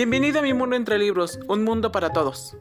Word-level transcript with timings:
Bienvenido 0.00 0.38
a 0.38 0.42
mi 0.42 0.54
mundo 0.54 0.76
entre 0.76 0.98
libros, 0.98 1.38
un 1.46 1.62
mundo 1.62 1.92
para 1.92 2.10
todos. 2.10 2.56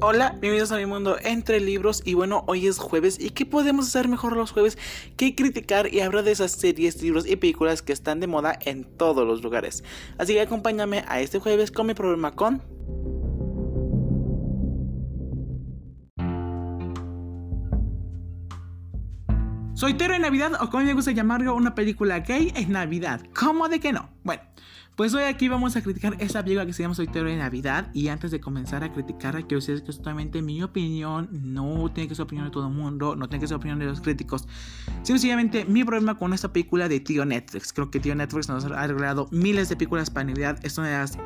Hola, 0.00 0.36
bienvenidos 0.40 0.70
a 0.70 0.76
mi 0.76 0.86
mundo 0.86 1.16
entre 1.24 1.58
libros 1.58 2.02
y 2.04 2.14
bueno, 2.14 2.44
hoy 2.46 2.68
es 2.68 2.78
jueves 2.78 3.18
y 3.18 3.30
¿qué 3.30 3.44
podemos 3.46 3.88
hacer 3.88 4.06
mejor 4.06 4.36
los 4.36 4.52
jueves 4.52 4.78
que 5.16 5.34
criticar 5.34 5.92
y 5.92 5.98
hablar 5.98 6.22
de 6.22 6.30
esas 6.30 6.52
series, 6.52 7.02
libros 7.02 7.26
y 7.26 7.34
películas 7.34 7.82
que 7.82 7.92
están 7.92 8.20
de 8.20 8.28
moda 8.28 8.56
en 8.60 8.84
todos 8.84 9.26
los 9.26 9.42
lugares? 9.42 9.82
Así 10.18 10.34
que 10.34 10.42
acompáñame 10.42 11.04
a 11.08 11.20
este 11.20 11.40
jueves 11.40 11.72
con 11.72 11.88
mi 11.88 11.94
programa 11.94 12.36
con... 12.36 12.62
Soy 19.80 19.94
Tero 19.94 20.12
en 20.14 20.20
Navidad 20.20 20.52
o 20.60 20.68
como 20.68 20.84
me 20.84 20.92
gusta 20.92 21.10
llamarlo, 21.10 21.54
una 21.54 21.74
película 21.74 22.20
gay 22.20 22.52
en 22.54 22.72
Navidad. 22.72 23.22
¿Cómo 23.34 23.66
de 23.70 23.80
que 23.80 23.94
no? 23.94 24.10
Bueno, 24.24 24.42
pues 24.94 25.14
hoy 25.14 25.22
aquí 25.22 25.48
vamos 25.48 25.74
a 25.74 25.80
criticar 25.80 26.18
esa 26.18 26.42
película 26.42 26.66
que 26.66 26.74
se 26.74 26.82
llama 26.82 26.94
Soltero 26.94 27.30
en 27.30 27.38
Navidad. 27.38 27.90
Y 27.94 28.08
antes 28.08 28.30
de 28.30 28.40
comenzar 28.40 28.84
a 28.84 28.92
criticarla, 28.92 29.40
quiero 29.40 29.60
decir 29.60 29.82
que 29.82 29.90
es 29.90 29.96
totalmente 29.96 30.42
mi 30.42 30.62
opinión. 30.62 31.30
No 31.32 31.90
tiene 31.94 32.08
que 32.08 32.14
ser 32.14 32.24
opinión 32.24 32.44
de 32.44 32.50
todo 32.50 32.66
el 32.66 32.74
mundo, 32.74 33.16
no 33.16 33.26
tiene 33.30 33.40
que 33.40 33.48
ser 33.48 33.56
opinión 33.56 33.78
de 33.78 33.86
los 33.86 34.02
críticos. 34.02 34.46
Sencillamente, 35.02 35.64
mi 35.64 35.82
problema 35.82 36.18
con 36.18 36.34
esta 36.34 36.52
película 36.52 36.86
de 36.86 37.00
Tío 37.00 37.24
Netflix. 37.24 37.72
Creo 37.72 37.90
que 37.90 38.00
Tío 38.00 38.14
Netflix 38.14 38.50
nos 38.50 38.66
ha 38.66 38.86
regalado 38.86 39.28
miles 39.30 39.70
de 39.70 39.76
películas 39.76 40.10
para 40.10 40.24
Navidad. 40.24 40.58
Es 40.62 40.76
una 40.76 40.88
de 40.88 40.98
las 40.98 41.16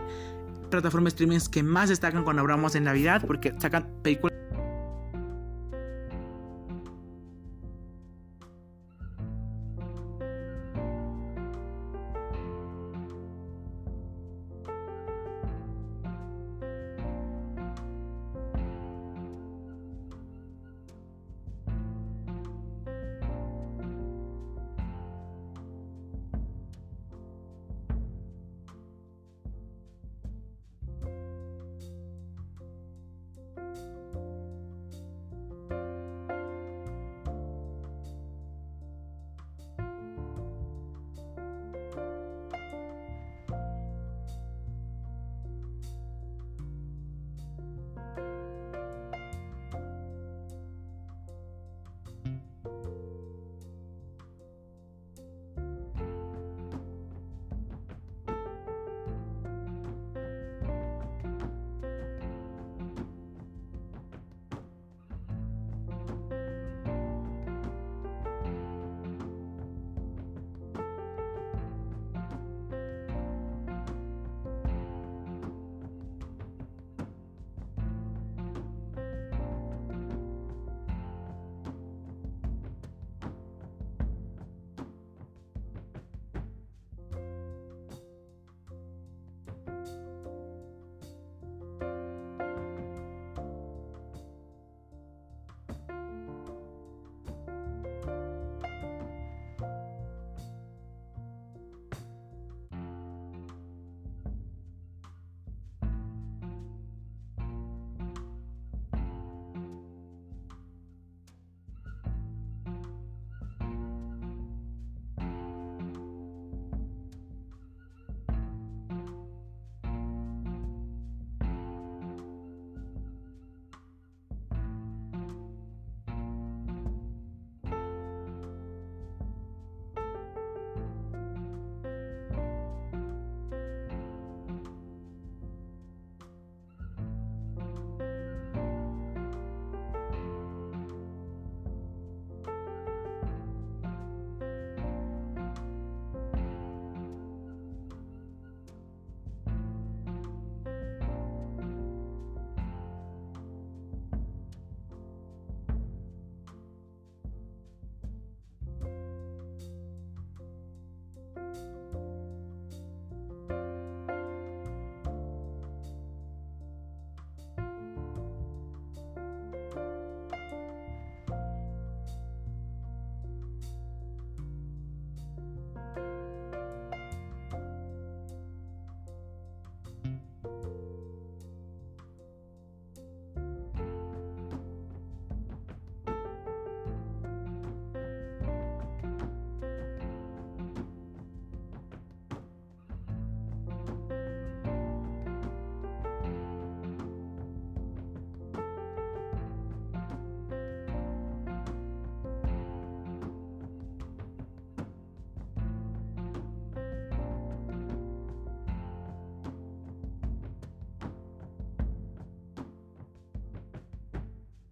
plataformas 0.70 1.14
streaming 1.14 1.40
que 1.50 1.64
más 1.64 1.88
destacan 1.88 2.22
cuando 2.22 2.42
hablamos 2.42 2.76
en 2.76 2.84
Navidad 2.84 3.24
porque 3.26 3.52
sacan 3.58 3.88
películas 4.04 4.33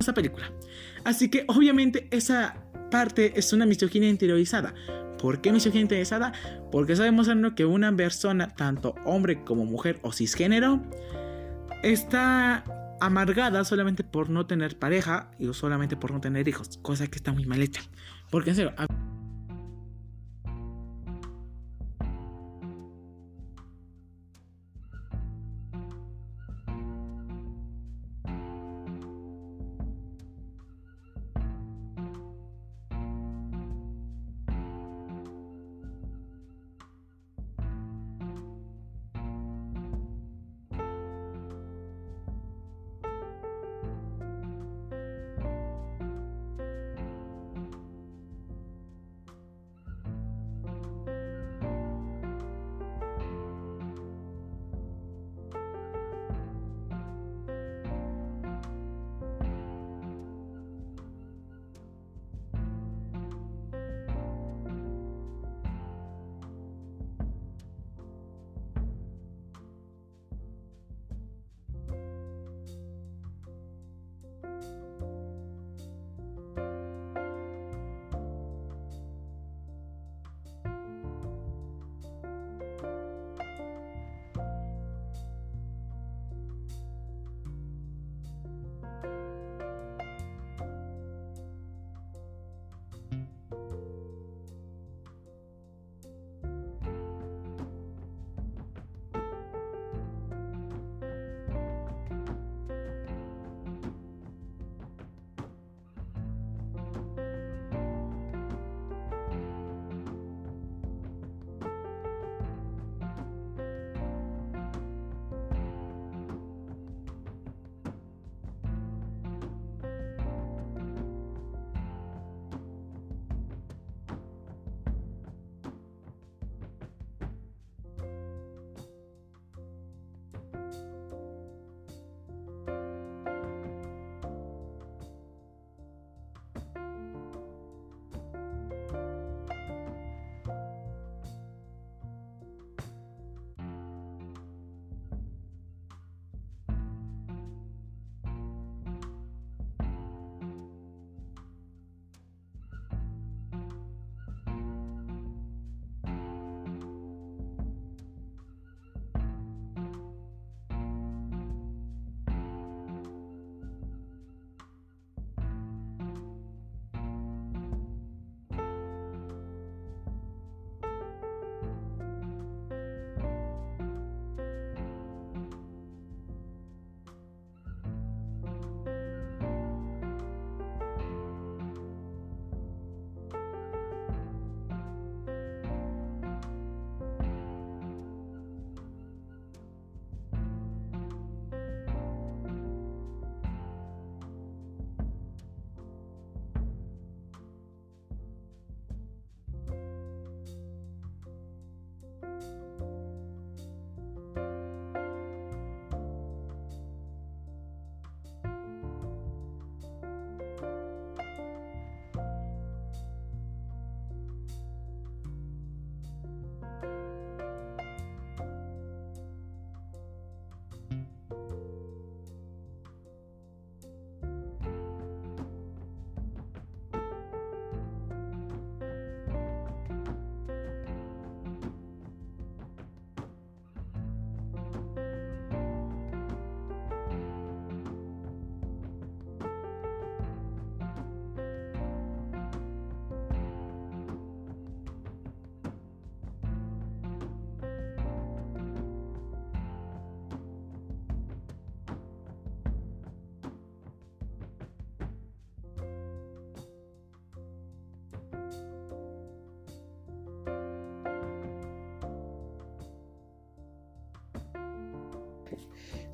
esa 0.02 0.14
película. 0.14 0.52
Así 1.04 1.28
que 1.28 1.44
obviamente 1.48 2.08
esa 2.10 2.56
parte 2.90 3.32
es 3.36 3.52
una 3.52 3.66
misoginia 3.66 4.08
interiorizada. 4.08 4.74
¿Por 5.18 5.40
qué 5.40 5.52
misoginia 5.52 5.82
interiorizada? 5.82 6.32
Porque 6.70 6.94
demostrando 6.94 7.54
que 7.54 7.64
una 7.64 7.94
persona, 7.94 8.48
tanto 8.48 8.94
hombre 9.04 9.42
como 9.44 9.64
mujer 9.64 9.98
o 10.02 10.12
cisgénero, 10.12 10.82
está 11.82 12.64
amargada 13.00 13.64
solamente 13.64 14.04
por 14.04 14.30
no 14.30 14.46
tener 14.46 14.78
pareja 14.78 15.30
y 15.38 15.52
solamente 15.54 15.96
por 15.96 16.12
no 16.12 16.20
tener 16.20 16.46
hijos, 16.48 16.78
cosa 16.82 17.06
que 17.08 17.16
está 17.16 17.32
muy 17.32 17.46
mal 17.46 17.60
hecha. 17.60 17.82
Porque 18.30 18.50
en 18.50 18.56
serio, 18.56 18.72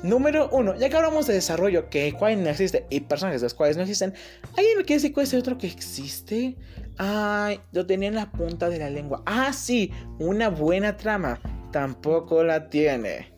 Número 0.03 0.49
uno, 0.53 0.77
ya 0.77 0.89
que 0.89 0.97
hablamos 0.97 1.27
de 1.27 1.35
desarrollo, 1.35 1.91
que 1.91 2.13
cuál 2.13 2.45
no 2.45 2.51
existe 2.51 2.87
y 2.89 3.01
personajes 3.01 3.41
de 3.41 3.49
los 3.49 3.77
no 3.77 3.83
existen, 3.83 4.15
¿alguien 4.57 4.79
me 4.79 4.85
quiere 4.85 5.03
decir 5.03 5.13
cuál 5.13 5.25
es 5.27 5.33
el 5.33 5.41
otro 5.41 5.59
que 5.59 5.67
existe? 5.67 6.57
Ay, 6.99 7.61
lo 7.73 7.85
tenía 7.85 8.09
en 8.09 8.15
la 8.15 8.31
punta 8.31 8.69
de 8.69 8.79
la 8.79 8.91
lengua. 8.91 9.23
Ah, 9.27 9.53
sí, 9.53 9.91
una 10.21 10.51
buena 10.51 10.97
trama. 10.97 11.41
Tampoco 11.73 12.45
la 12.45 12.71
tiene. 12.71 13.33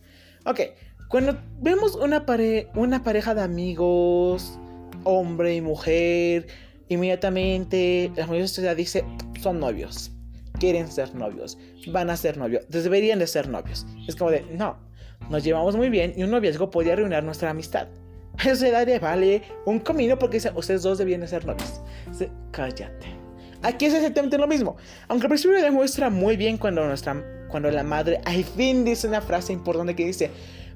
Ok, 0.44 0.60
cuando 1.08 1.38
vemos 1.60 1.96
una, 1.96 2.26
una 2.74 3.02
pareja 3.02 3.34
de 3.34 3.40
amigos, 3.40 4.58
hombre 5.04 5.54
y 5.54 5.60
mujer, 5.62 6.46
inmediatamente 6.88 8.12
la 8.16 8.26
mayoría 8.26 8.48
sociedad 8.48 8.76
dice, 8.76 9.04
son 9.40 9.60
novios. 9.60 10.12
Quieren 10.58 10.92
ser 10.92 11.14
novios. 11.14 11.56
Van 11.90 12.10
a 12.10 12.16
ser 12.16 12.36
novios. 12.36 12.66
Deberían 12.68 13.18
de 13.18 13.26
ser 13.26 13.48
novios. 13.48 13.86
Es 14.06 14.14
como 14.14 14.30
de, 14.30 14.42
no, 14.52 14.76
nos 15.28 15.44
llevamos 15.44 15.76
muy 15.76 15.90
bien 15.90 16.14
y 16.16 16.22
un 16.22 16.30
noviazgo 16.30 16.70
podría 16.70 16.94
arruinar 16.94 17.22
nuestra 17.22 17.50
amistad. 17.50 17.88
Eso 18.44 18.64
le 18.64 18.98
vale 18.98 19.42
un 19.66 19.80
comino 19.80 20.18
porque 20.18 20.38
ustedes 20.54 20.82
dos 20.82 20.98
debían 20.98 21.20
de 21.20 21.28
ser 21.28 21.44
novios. 21.44 21.80
cállate. 22.50 23.20
Aquí 23.62 23.86
es 23.86 23.94
exactamente 23.94 24.38
lo 24.38 24.46
mismo. 24.46 24.76
Aunque 25.08 25.26
al 25.26 25.30
principio 25.30 25.60
demuestra 25.60 26.08
muy 26.08 26.36
bien 26.36 26.56
cuando, 26.56 26.84
nuestra, 26.86 27.22
cuando 27.48 27.70
la 27.70 27.82
madre 27.82 28.20
al 28.24 28.44
fin 28.44 28.84
dice 28.84 29.06
una 29.06 29.20
frase 29.20 29.52
importante 29.52 29.94
que 29.94 30.06
dice, 30.06 30.30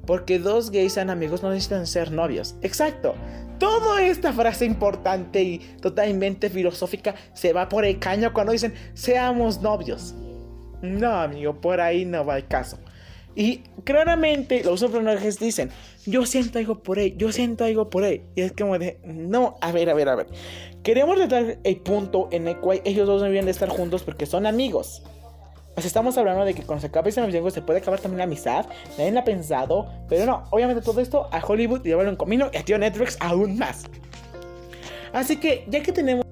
porque 0.06 0.38
dos 0.38 0.70
gays 0.70 0.92
sean 0.92 1.08
amigos 1.08 1.42
no 1.42 1.50
necesitan 1.50 1.86
ser 1.86 2.12
novios. 2.12 2.56
Exacto. 2.60 3.14
Toda 3.58 4.02
esta 4.02 4.32
frase 4.32 4.66
importante 4.66 5.42
y 5.42 5.58
totalmente 5.80 6.50
filosófica 6.50 7.14
se 7.32 7.52
va 7.52 7.68
por 7.68 7.84
el 7.84 7.98
caño 7.98 8.32
cuando 8.34 8.52
dicen 8.52 8.74
seamos 8.92 9.62
novios. 9.62 10.14
No, 10.82 11.12
amigo, 11.14 11.58
por 11.60 11.80
ahí 11.80 12.04
no 12.04 12.26
va 12.26 12.36
el 12.36 12.46
caso. 12.46 12.78
Y 13.36 13.58
claramente 13.84 14.62
los 14.62 14.80
personajes 14.80 15.38
dicen, 15.38 15.70
yo 16.06 16.24
siento 16.26 16.58
algo 16.58 16.82
por 16.82 16.98
él, 16.98 17.14
yo 17.16 17.32
siento 17.32 17.64
algo 17.64 17.90
por 17.90 18.04
él. 18.04 18.22
Y 18.36 18.42
es 18.42 18.52
como 18.52 18.78
de, 18.78 18.98
no, 19.04 19.56
a 19.60 19.72
ver, 19.72 19.90
a 19.90 19.94
ver, 19.94 20.08
a 20.08 20.14
ver. 20.14 20.26
Queremos 20.82 21.16
tratar 21.16 21.58
el 21.62 21.76
punto 21.78 22.28
en 22.30 22.46
el 22.46 22.58
cual 22.58 22.80
ellos 22.84 23.06
dos 23.06 23.22
deben 23.22 23.46
de 23.46 23.50
estar 23.50 23.68
juntos 23.68 24.02
porque 24.02 24.26
son 24.26 24.46
amigos. 24.46 25.02
Pues 25.74 25.86
estamos 25.86 26.16
hablando 26.16 26.44
de 26.44 26.54
que 26.54 26.62
cuando 26.62 26.82
se 26.82 26.86
acaba 26.86 27.08
ese 27.08 27.20
noviazgo 27.20 27.50
se 27.50 27.60
puede 27.60 27.80
acabar 27.80 27.98
también 27.98 28.18
la 28.18 28.24
amistad. 28.24 28.66
Nadie 28.96 29.10
lo 29.10 29.18
ha 29.18 29.24
pensado. 29.24 29.90
Pero 30.08 30.24
no, 30.26 30.44
obviamente 30.50 30.82
todo 30.82 31.00
esto 31.00 31.28
a 31.32 31.44
Hollywood 31.44 31.82
llevarlo 31.82 32.10
en 32.10 32.16
comino 32.16 32.48
y 32.52 32.58
a 32.58 32.64
tío 32.64 32.78
Netflix 32.78 33.16
aún 33.18 33.58
más. 33.58 33.84
Así 35.12 35.38
que 35.38 35.64
ya 35.68 35.82
que 35.82 35.90
tenemos 35.90 36.24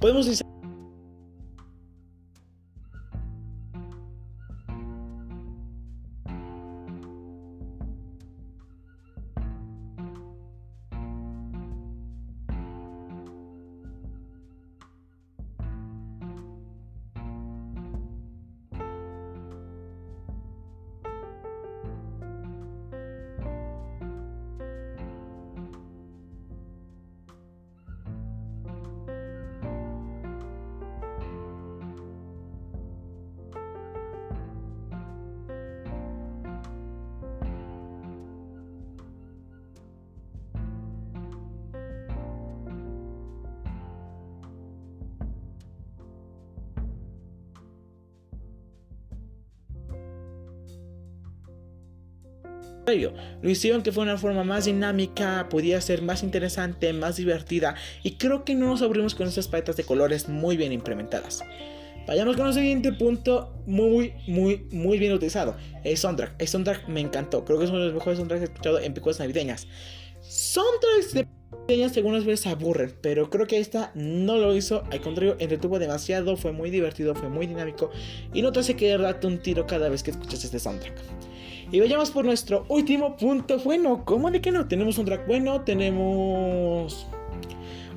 Podemos 0.00 0.26
decir 52.86 53.12
lo 53.42 53.50
hicieron 53.50 53.82
que 53.82 53.92
fue 53.92 54.02
una 54.04 54.18
forma 54.18 54.44
más 54.44 54.66
dinámica, 54.66 55.48
podía 55.50 55.80
ser 55.80 56.02
más 56.02 56.22
interesante, 56.22 56.92
más 56.92 57.16
divertida 57.16 57.74
y 58.02 58.12
creo 58.12 58.44
que 58.44 58.54
no 58.54 58.66
nos 58.66 58.82
aburrimos 58.82 59.14
con 59.14 59.28
esas 59.28 59.48
paletas 59.48 59.76
de 59.76 59.84
colores 59.84 60.28
muy 60.28 60.56
bien 60.56 60.72
implementadas. 60.72 61.42
Vayamos 62.06 62.36
con 62.36 62.46
el 62.46 62.54
siguiente 62.54 62.92
punto, 62.92 63.52
muy, 63.66 64.14
muy, 64.28 64.68
muy 64.70 64.98
bien 64.98 65.12
utilizado. 65.12 65.56
El 65.82 65.96
soundtrack. 65.96 66.40
El 66.40 66.46
soundtrack 66.46 66.88
me 66.88 67.00
encantó. 67.00 67.44
Creo 67.44 67.58
que 67.58 67.64
es 67.64 67.70
uno 67.70 67.80
de 67.80 67.86
los 67.86 67.94
mejores 67.94 68.18
soundtracks 68.18 68.40
que 68.42 68.46
he 68.46 68.52
escuchado 68.52 68.78
en 68.78 68.94
películas 68.94 69.18
navideñas. 69.18 69.66
Soundtracks 70.20 71.14
de 71.14 71.26
navideñas 71.50 71.96
algunas 71.96 72.24
veces 72.24 72.46
aburren, 72.46 72.94
pero 73.00 73.28
creo 73.28 73.48
que 73.48 73.58
esta 73.58 73.90
no 73.96 74.36
lo 74.36 74.54
hizo. 74.54 74.84
Al 74.92 75.00
contrario, 75.00 75.34
entretuvo 75.40 75.80
demasiado, 75.80 76.36
fue 76.36 76.52
muy 76.52 76.70
divertido, 76.70 77.12
fue 77.16 77.28
muy 77.28 77.48
dinámico 77.48 77.90
y 78.32 78.40
no 78.40 78.52
te 78.52 78.60
hace 78.60 78.76
querer 78.76 79.02
darte 79.02 79.26
un 79.26 79.38
tiro 79.38 79.66
cada 79.66 79.88
vez 79.88 80.04
que 80.04 80.12
escuchas 80.12 80.44
este 80.44 80.60
soundtrack. 80.60 80.94
Y 81.70 81.80
vayamos 81.80 82.10
por 82.10 82.24
nuestro 82.24 82.64
último 82.68 83.16
punto. 83.16 83.58
Bueno, 83.58 84.04
¿cómo 84.04 84.30
de 84.30 84.40
que 84.40 84.52
no? 84.52 84.68
Tenemos 84.68 84.98
un 84.98 85.06
track 85.06 85.26
bueno, 85.26 85.62
tenemos 85.62 87.06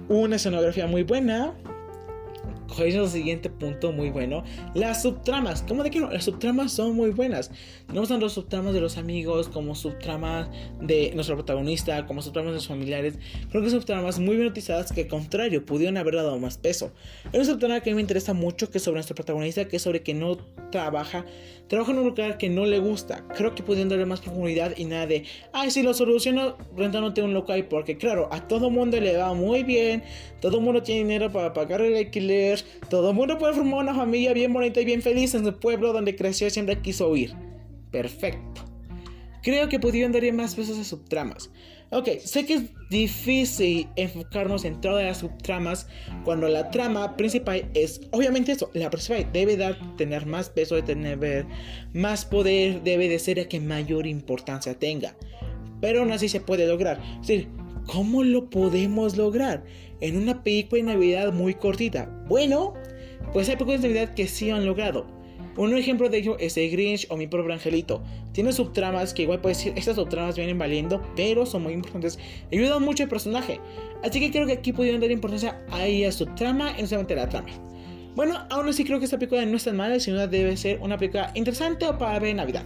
una 0.08 0.38
escenografía 0.38 0.88
muy 0.88 1.04
buena, 1.04 1.54
es 2.78 2.96
el 2.96 3.08
siguiente 3.10 3.50
punto 3.50 3.92
muy 3.92 4.10
bueno. 4.10 4.44
Las 4.74 5.04
subtramas. 5.04 5.64
¿Cómo 5.68 5.84
de 5.84 5.92
que 5.92 6.00
no? 6.00 6.10
Las 6.10 6.26
subtramas 6.26 6.72
son 6.72 6.96
muy 6.96 7.12
buenas. 7.12 7.52
Tenemos 7.88 8.10
tanto 8.10 8.30
subtramas 8.30 8.74
de 8.74 8.82
los 8.82 8.98
amigos 8.98 9.50
como 9.50 9.76
subtramas 9.76 10.50
de 10.82 11.12
nuestro 11.16 11.36
protagonista, 11.36 12.06
como 12.06 12.22
subtramas 12.22 12.52
de 12.52 12.56
los 12.56 12.68
familiares. 12.68 13.16
Creo 13.50 13.64
que 13.64 13.70
subtramas 13.70 14.20
muy 14.20 14.36
bien 14.36 14.48
utilizadas 14.48 14.92
que 14.92 15.02
al 15.02 15.08
contrario 15.08 15.66
pudieron 15.66 15.98
haber 15.98 16.16
dado 16.16 16.38
más 16.40 16.58
peso. 16.58 16.92
Hay 17.26 17.40
una 17.40 17.46
subtrama 17.46 17.80
que 17.82 17.90
a 17.90 17.94
mí 17.94 17.96
me 17.96 18.02
interesa 18.02 18.34
mucho 18.34 18.70
que 18.70 18.78
es 18.78 18.84
sobre 18.84 18.96
nuestro 18.96 19.16
protagonista, 19.16 19.66
que 19.66 19.78
es 19.78 19.82
sobre 19.82 20.02
que 20.02 20.14
no 20.14 20.38
trabaja, 20.72 21.26
trabaja 21.68 21.92
en 21.92 22.00
un 22.00 22.06
lugar 22.06 22.38
que 22.38 22.50
no 22.50 22.66
le 22.66 22.80
gusta. 22.80 23.26
Creo 23.36 23.56
que 23.56 23.64
pudieron 23.64 23.90
darle 23.90 24.06
más 24.06 24.22
profundidad 24.22 24.74
y 24.78 24.86
nada 24.86 25.08
de, 25.08 25.24
ay, 25.54 25.72
si 25.72 25.84
lo 25.84 25.94
soluciono 25.94 26.58
rentándote 26.76 27.22
un 27.22 27.34
local, 27.34 27.66
porque 27.66 27.98
claro, 27.98 28.30
a 28.32 28.48
todo 28.48 28.70
mundo 28.70 29.00
le 29.00 29.18
va 29.18 29.34
muy 29.34 29.64
bien, 29.64 30.04
todo 30.42 30.62
mundo 30.62 30.84
tiene 30.84 31.02
dinero 31.02 31.32
para 31.32 31.54
pagar 31.54 31.82
el 31.82 31.96
alquiler, 31.96 32.59
todo 32.90 33.10
el 33.10 33.16
mundo 33.16 33.38
puede 33.38 33.54
formar 33.54 33.84
una 33.84 33.96
familia 33.96 34.34
bien 34.34 34.54
bonita 34.54 34.82
y 34.82 34.86
bien 34.86 35.02
feliz 35.02 35.34
en 35.36 35.46
su 35.46 35.60
pueblo 35.60 35.94
donde 35.94 36.16
creció 36.16 36.48
y 36.48 36.52
siempre 36.52 36.82
quiso 36.82 37.10
huir. 37.10 37.34
Perfecto. 37.92 38.66
Creo 39.42 39.70
que 39.70 39.80
pudieron 39.80 40.12
darle 40.12 40.32
más 40.32 40.56
pesos 40.56 40.78
a 40.78 40.84
subtramas. 40.84 41.50
Ok, 41.92 42.08
sé 42.24 42.46
que 42.46 42.54
es 42.54 42.64
difícil 42.92 43.88
enfocarnos 43.96 44.64
en 44.64 44.80
todas 44.80 45.04
las 45.04 45.18
subtramas 45.20 45.88
cuando 46.24 46.48
la 46.48 46.70
trama 46.70 47.18
principal 47.18 47.68
es 47.74 48.02
obviamente 48.12 48.52
eso, 48.52 48.70
la 48.76 48.92
principal 48.92 49.28
debe 49.34 49.58
dar, 49.58 49.76
tener 49.98 50.28
más 50.28 50.50
peso, 50.50 50.76
de 50.76 50.84
tener 50.84 51.48
más 51.94 52.26
poder, 52.26 52.84
debe 52.84 53.10
de 53.10 53.18
ser 53.18 53.38
la 53.38 53.46
que 53.46 53.60
mayor 53.60 54.06
importancia 54.06 54.78
tenga. 54.78 55.16
Pero 55.82 56.02
aún 56.02 56.12
así 56.12 56.30
se 56.30 56.42
puede 56.42 56.68
lograr. 56.68 57.02
Es 57.22 57.28
decir, 57.28 57.50
¿cómo 57.92 58.24
lo 58.24 58.50
podemos 58.50 59.18
lograr? 59.18 59.64
En 60.00 60.16
una 60.18 60.44
película 60.44 60.82
de 60.82 60.94
Navidad 60.94 61.34
muy 61.34 61.56
cortita. 61.56 62.06
Bueno, 62.28 62.74
pues 63.34 63.50
hay 63.50 63.56
películas 63.56 63.82
de 63.82 63.90
Navidad 63.90 64.14
que 64.14 64.28
sí 64.28 64.50
han 64.50 64.66
logrado. 64.66 65.08
Un 65.58 65.76
ejemplo 65.76 66.08
de 66.08 66.20
ello 66.20 66.38
es 66.40 66.56
el 66.58 66.70
Grinch 66.70 67.08
o 67.10 67.18
mi 67.18 67.28
pobre 67.28 67.52
angelito. 67.52 68.02
Tiene 68.32 68.54
subtramas 68.54 69.14
que 69.14 69.24
igual 69.24 69.42
puedes 69.42 69.58
decir, 69.58 69.74
estas 69.76 69.96
subtramas 69.96 70.36
vienen 70.36 70.58
valiendo, 70.58 71.02
pero 71.16 71.46
son 71.46 71.64
muy 71.64 71.74
importantes. 71.74 72.20
Ayudan 72.52 72.84
mucho 72.84 73.04
al 73.04 73.10
personaje. 73.10 73.60
Así 74.04 74.20
que 74.20 74.32
creo 74.32 74.46
que 74.46 74.54
aquí 74.54 74.72
pudieron 74.72 75.02
dar 75.02 75.12
importancia 75.12 75.60
a 75.72 75.86
ella, 75.86 76.12
subtrama 76.12 76.74
y 76.78 76.84
no 76.84 76.88
solamente 76.88 77.16
la 77.16 77.28
trama. 77.28 77.50
Bueno, 78.16 78.38
aún 78.50 78.70
así 78.70 78.86
creo 78.86 79.00
que 79.00 79.06
esta 79.06 79.18
película 79.18 79.46
no 79.46 79.58
es 79.58 79.64
tan 79.64 79.76
mala, 79.76 80.00
sino 80.00 80.26
debe 80.28 80.56
ser 80.58 80.80
una 80.80 80.98
película 80.98 81.32
interesante 81.36 81.86
para 81.98 82.20
ver 82.20 82.36
Navidad. 82.36 82.66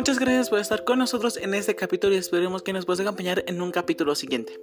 Muchas 0.00 0.18
gracias 0.18 0.48
por 0.48 0.58
estar 0.60 0.84
con 0.84 0.98
nosotros 0.98 1.36
en 1.36 1.52
este 1.52 1.76
capítulo 1.76 2.14
y 2.14 2.16
esperemos 2.16 2.62
que 2.62 2.72
nos 2.72 2.86
puedas 2.86 3.00
acompañar 3.00 3.44
en 3.46 3.60
un 3.60 3.70
capítulo 3.70 4.14
siguiente. 4.14 4.58